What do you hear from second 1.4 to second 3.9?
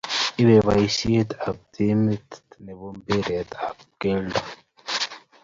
ab timit ne bo mpiret ab